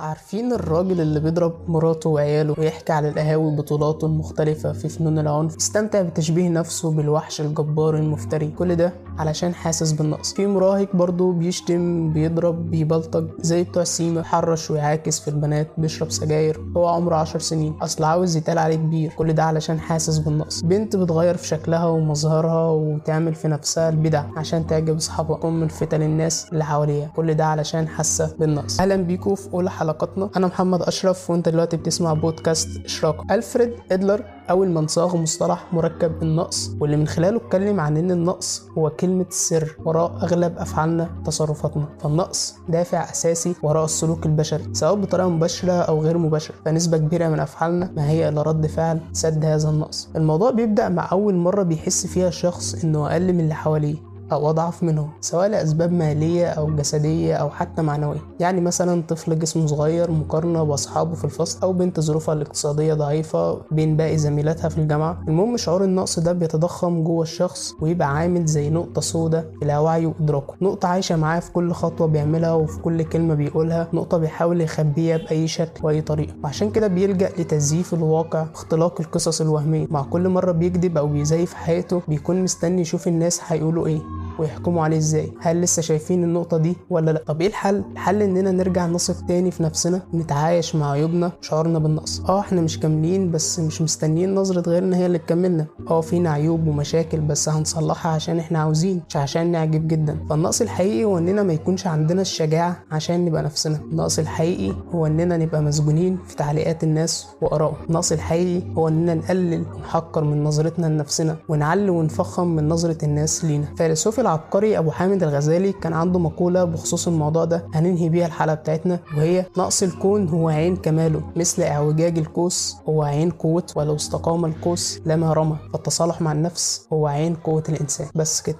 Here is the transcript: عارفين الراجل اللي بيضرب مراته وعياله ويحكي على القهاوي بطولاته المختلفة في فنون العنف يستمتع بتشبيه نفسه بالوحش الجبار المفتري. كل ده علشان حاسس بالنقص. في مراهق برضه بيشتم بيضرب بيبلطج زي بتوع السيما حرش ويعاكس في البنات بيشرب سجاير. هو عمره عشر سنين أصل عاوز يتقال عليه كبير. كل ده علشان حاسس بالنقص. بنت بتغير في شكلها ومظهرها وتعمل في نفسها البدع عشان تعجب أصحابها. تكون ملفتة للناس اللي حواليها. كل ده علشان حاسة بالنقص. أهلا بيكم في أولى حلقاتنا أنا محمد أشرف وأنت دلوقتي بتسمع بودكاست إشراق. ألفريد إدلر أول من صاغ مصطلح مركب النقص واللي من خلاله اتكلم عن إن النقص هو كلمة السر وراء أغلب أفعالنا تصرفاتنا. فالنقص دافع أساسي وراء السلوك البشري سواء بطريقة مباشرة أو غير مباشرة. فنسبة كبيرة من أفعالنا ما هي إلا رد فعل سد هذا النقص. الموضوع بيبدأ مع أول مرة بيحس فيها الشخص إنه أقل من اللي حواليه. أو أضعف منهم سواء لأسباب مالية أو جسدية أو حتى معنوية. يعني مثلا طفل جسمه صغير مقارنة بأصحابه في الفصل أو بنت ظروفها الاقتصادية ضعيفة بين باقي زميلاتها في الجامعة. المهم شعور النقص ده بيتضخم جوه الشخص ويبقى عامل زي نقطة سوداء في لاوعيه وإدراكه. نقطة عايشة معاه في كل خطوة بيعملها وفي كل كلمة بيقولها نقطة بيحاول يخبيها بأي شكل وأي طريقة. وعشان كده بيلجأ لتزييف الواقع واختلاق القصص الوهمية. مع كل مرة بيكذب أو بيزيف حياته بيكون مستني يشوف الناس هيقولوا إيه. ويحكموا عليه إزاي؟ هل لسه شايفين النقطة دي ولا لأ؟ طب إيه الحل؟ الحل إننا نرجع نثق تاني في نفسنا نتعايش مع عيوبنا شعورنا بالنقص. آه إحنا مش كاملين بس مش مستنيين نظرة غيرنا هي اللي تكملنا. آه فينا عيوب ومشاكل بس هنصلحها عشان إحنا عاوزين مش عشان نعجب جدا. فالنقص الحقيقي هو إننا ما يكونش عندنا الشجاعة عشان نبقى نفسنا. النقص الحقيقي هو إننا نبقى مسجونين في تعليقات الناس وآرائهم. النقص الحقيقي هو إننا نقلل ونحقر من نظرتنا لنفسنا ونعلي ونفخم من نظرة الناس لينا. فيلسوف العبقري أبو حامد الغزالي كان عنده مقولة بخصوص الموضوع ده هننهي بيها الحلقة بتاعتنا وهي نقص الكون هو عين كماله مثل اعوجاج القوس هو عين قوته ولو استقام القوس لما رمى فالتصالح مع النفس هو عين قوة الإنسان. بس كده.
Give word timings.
عارفين 0.00 0.52
الراجل 0.52 1.00
اللي 1.00 1.20
بيضرب 1.20 1.52
مراته 1.68 2.10
وعياله 2.10 2.54
ويحكي 2.58 2.92
على 2.92 3.08
القهاوي 3.08 3.56
بطولاته 3.56 4.06
المختلفة 4.06 4.72
في 4.72 4.88
فنون 4.88 5.18
العنف 5.18 5.56
يستمتع 5.56 6.02
بتشبيه 6.02 6.48
نفسه 6.48 6.90
بالوحش 6.90 7.40
الجبار 7.40 7.96
المفتري. 7.96 8.48
كل 8.58 8.76
ده 8.76 8.92
علشان 9.18 9.54
حاسس 9.54 9.92
بالنقص. 9.92 10.32
في 10.34 10.46
مراهق 10.46 10.96
برضه 10.96 11.32
بيشتم 11.32 12.12
بيضرب 12.12 12.70
بيبلطج 12.70 13.26
زي 13.40 13.62
بتوع 13.62 13.82
السيما 13.82 14.22
حرش 14.22 14.70
ويعاكس 14.70 15.20
في 15.20 15.28
البنات 15.28 15.68
بيشرب 15.78 16.10
سجاير. 16.10 16.60
هو 16.76 16.86
عمره 16.88 17.16
عشر 17.16 17.38
سنين 17.38 17.72
أصل 17.82 18.04
عاوز 18.04 18.36
يتقال 18.36 18.58
عليه 18.58 18.76
كبير. 18.76 19.12
كل 19.16 19.32
ده 19.32 19.44
علشان 19.44 19.80
حاسس 19.80 20.18
بالنقص. 20.18 20.60
بنت 20.60 20.96
بتغير 20.96 21.36
في 21.36 21.46
شكلها 21.46 21.86
ومظهرها 21.86 22.70
وتعمل 22.70 23.34
في 23.34 23.48
نفسها 23.48 23.88
البدع 23.88 24.24
عشان 24.36 24.66
تعجب 24.66 24.96
أصحابها. 24.96 25.36
تكون 25.36 25.60
ملفتة 25.60 25.96
للناس 25.96 26.46
اللي 26.52 26.64
حواليها. 26.64 27.10
كل 27.16 27.34
ده 27.34 27.44
علشان 27.44 27.88
حاسة 27.88 28.34
بالنقص. 28.38 28.80
أهلا 28.80 28.96
بيكم 28.96 29.34
في 29.34 29.54
أولى 29.54 29.70
حلقاتنا 29.90 30.30
أنا 30.36 30.46
محمد 30.46 30.82
أشرف 30.82 31.30
وأنت 31.30 31.48
دلوقتي 31.48 31.76
بتسمع 31.76 32.12
بودكاست 32.12 32.84
إشراق. 32.84 33.32
ألفريد 33.32 33.72
إدلر 33.92 34.24
أول 34.50 34.68
من 34.68 34.86
صاغ 34.86 35.16
مصطلح 35.16 35.72
مركب 35.72 36.22
النقص 36.22 36.70
واللي 36.80 36.96
من 36.96 37.06
خلاله 37.06 37.36
اتكلم 37.36 37.80
عن 37.80 37.96
إن 37.96 38.10
النقص 38.10 38.62
هو 38.78 38.90
كلمة 38.90 39.26
السر 39.30 39.76
وراء 39.84 40.12
أغلب 40.22 40.58
أفعالنا 40.58 41.10
تصرفاتنا. 41.26 41.88
فالنقص 42.00 42.54
دافع 42.68 43.10
أساسي 43.10 43.54
وراء 43.62 43.84
السلوك 43.84 44.26
البشري 44.26 44.64
سواء 44.72 44.94
بطريقة 44.94 45.28
مباشرة 45.28 45.72
أو 45.72 46.02
غير 46.02 46.18
مباشرة. 46.18 46.54
فنسبة 46.64 46.96
كبيرة 46.98 47.28
من 47.28 47.40
أفعالنا 47.40 47.92
ما 47.96 48.10
هي 48.10 48.28
إلا 48.28 48.42
رد 48.42 48.66
فعل 48.66 49.00
سد 49.12 49.44
هذا 49.44 49.68
النقص. 49.68 50.08
الموضوع 50.16 50.50
بيبدأ 50.50 50.88
مع 50.88 51.08
أول 51.12 51.34
مرة 51.34 51.62
بيحس 51.62 52.06
فيها 52.06 52.28
الشخص 52.28 52.84
إنه 52.84 53.06
أقل 53.12 53.32
من 53.32 53.40
اللي 53.40 53.54
حواليه. 53.54 54.09
أو 54.32 54.50
أضعف 54.50 54.82
منهم 54.82 55.10
سواء 55.20 55.48
لأسباب 55.48 55.92
مالية 55.92 56.46
أو 56.46 56.76
جسدية 56.76 57.34
أو 57.34 57.50
حتى 57.50 57.82
معنوية. 57.82 58.20
يعني 58.40 58.60
مثلا 58.60 59.02
طفل 59.08 59.38
جسمه 59.38 59.66
صغير 59.66 60.10
مقارنة 60.10 60.62
بأصحابه 60.64 61.14
في 61.14 61.24
الفصل 61.24 61.58
أو 61.62 61.72
بنت 61.72 62.00
ظروفها 62.00 62.34
الاقتصادية 62.34 62.94
ضعيفة 62.94 63.60
بين 63.70 63.96
باقي 63.96 64.18
زميلاتها 64.18 64.68
في 64.68 64.78
الجامعة. 64.78 65.18
المهم 65.28 65.56
شعور 65.56 65.84
النقص 65.84 66.18
ده 66.18 66.32
بيتضخم 66.32 67.04
جوه 67.04 67.22
الشخص 67.22 67.72
ويبقى 67.80 68.08
عامل 68.16 68.46
زي 68.46 68.70
نقطة 68.70 69.00
سوداء 69.00 69.44
في 69.60 69.66
لاوعيه 69.66 70.06
وإدراكه. 70.06 70.54
نقطة 70.62 70.88
عايشة 70.88 71.16
معاه 71.16 71.40
في 71.40 71.52
كل 71.52 71.72
خطوة 71.72 72.06
بيعملها 72.06 72.52
وفي 72.52 72.78
كل 72.78 73.02
كلمة 73.02 73.34
بيقولها 73.34 73.88
نقطة 73.92 74.18
بيحاول 74.18 74.60
يخبيها 74.60 75.16
بأي 75.16 75.48
شكل 75.48 75.86
وأي 75.86 76.00
طريقة. 76.00 76.34
وعشان 76.44 76.70
كده 76.70 76.86
بيلجأ 76.86 77.28
لتزييف 77.38 77.94
الواقع 77.94 78.40
واختلاق 78.40 79.00
القصص 79.00 79.40
الوهمية. 79.40 79.86
مع 79.90 80.02
كل 80.02 80.28
مرة 80.28 80.52
بيكذب 80.52 80.98
أو 80.98 81.06
بيزيف 81.06 81.54
حياته 81.54 82.02
بيكون 82.08 82.42
مستني 82.42 82.80
يشوف 82.80 83.08
الناس 83.08 83.40
هيقولوا 83.46 83.86
إيه. 83.86 84.00
ويحكموا 84.38 84.84
عليه 84.84 84.96
إزاي؟ 84.98 85.32
هل 85.40 85.60
لسه 85.60 85.82
شايفين 85.82 86.24
النقطة 86.24 86.56
دي 86.56 86.76
ولا 86.90 87.10
لأ؟ 87.10 87.22
طب 87.26 87.40
إيه 87.40 87.48
الحل؟ 87.48 87.82
الحل 87.92 88.22
إننا 88.22 88.50
نرجع 88.50 88.86
نثق 88.86 89.26
تاني 89.26 89.50
في 89.50 89.62
نفسنا 89.62 90.02
نتعايش 90.14 90.74
مع 90.76 90.90
عيوبنا 90.90 91.32
شعورنا 91.40 91.78
بالنقص. 91.78 92.20
آه 92.28 92.40
إحنا 92.40 92.60
مش 92.60 92.80
كاملين 92.80 93.30
بس 93.30 93.60
مش 93.60 93.82
مستنيين 93.82 94.34
نظرة 94.34 94.70
غيرنا 94.70 94.96
هي 94.96 95.06
اللي 95.06 95.18
تكملنا. 95.18 95.66
آه 95.90 96.00
فينا 96.00 96.30
عيوب 96.30 96.66
ومشاكل 96.66 97.20
بس 97.20 97.48
هنصلحها 97.48 98.12
عشان 98.12 98.38
إحنا 98.38 98.58
عاوزين 98.58 99.02
مش 99.08 99.16
عشان 99.16 99.52
نعجب 99.52 99.88
جدا. 99.88 100.18
فالنقص 100.30 100.60
الحقيقي 100.60 101.04
هو 101.04 101.18
إننا 101.18 101.42
ما 101.42 101.52
يكونش 101.52 101.86
عندنا 101.86 102.22
الشجاعة 102.22 102.76
عشان 102.92 103.24
نبقى 103.24 103.42
نفسنا. 103.42 103.80
النقص 103.92 104.18
الحقيقي 104.18 104.74
هو 104.94 105.06
إننا 105.06 105.36
نبقى 105.36 105.62
مسجونين 105.62 106.18
في 106.26 106.36
تعليقات 106.36 106.84
الناس 106.84 107.26
وآرائهم. 107.42 107.74
النقص 107.88 108.12
الحقيقي 108.12 108.62
هو 108.74 108.88
إننا 108.88 109.14
نقلل 109.14 109.64
ونحقر 109.74 110.24
من 110.24 110.44
نظرتنا 110.44 110.86
لنفسنا 110.86 111.36
ونعلي 111.48 111.90
ونفخم 111.90 112.46
من 112.48 112.68
نظرة 112.68 113.04
الناس 113.04 113.44
لينا. 113.44 113.66
فيلسوف 113.76 114.19
العبقري 114.20 114.78
أبو 114.78 114.90
حامد 114.90 115.22
الغزالي 115.22 115.72
كان 115.72 115.92
عنده 115.92 116.18
مقولة 116.18 116.64
بخصوص 116.64 117.08
الموضوع 117.08 117.44
ده 117.44 117.66
هننهي 117.74 118.08
بيها 118.08 118.26
الحلقة 118.26 118.54
بتاعتنا 118.54 118.98
وهي 119.16 119.46
نقص 119.58 119.82
الكون 119.82 120.28
هو 120.28 120.48
عين 120.48 120.76
كماله 120.76 121.22
مثل 121.36 121.62
اعوجاج 121.62 122.18
القوس 122.18 122.76
هو 122.88 123.02
عين 123.02 123.30
قوته 123.30 123.78
ولو 123.78 123.94
استقام 123.96 124.44
القوس 124.44 125.00
لما 125.06 125.32
رمى 125.32 125.56
فالتصالح 125.72 126.20
مع 126.20 126.32
النفس 126.32 126.86
هو 126.92 127.06
عين 127.06 127.34
قوة 127.34 127.62
الإنسان. 127.68 128.06
بس 128.14 128.40
كده. 128.42 128.56